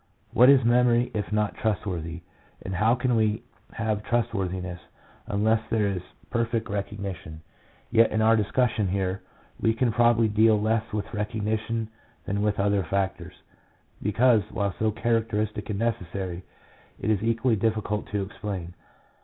What 0.33 0.49
is 0.49 0.65
memory 0.65 1.11
if 1.13 1.31
not 1.31 1.53
trustworthy, 1.53 2.23
and 2.63 2.73
how 2.73 2.95
can 2.95 3.15
we 3.15 3.43
have 3.73 4.01
trustworthiness 4.01 4.81
unless 5.27 5.61
there 5.69 5.85
is 5.89 6.01
perfect 6.31 6.69
recognition? 6.71 7.43
Yet 7.91 8.09
in 8.09 8.19
our 8.19 8.35
discussion 8.35 8.87
here, 8.87 9.21
we 9.59 9.75
can 9.75 9.91
probably 9.91 10.27
deal 10.27 10.59
less 10.59 10.91
with 10.91 11.13
recognition 11.13 11.87
than 12.25 12.41
with 12.41 12.55
the 12.55 12.63
other 12.63 12.81
factors; 12.81 13.35
because, 14.01 14.41
while 14.49 14.73
so 14.79 14.89
characteristic 14.89 15.69
and 15.69 15.77
necessary, 15.77 16.41
it 16.99 17.11
is 17.11 17.21
equally 17.21 17.55
difficult 17.55 18.07
to 18.07 18.23
explain. 18.23 18.73